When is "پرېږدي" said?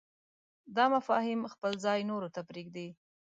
2.49-2.87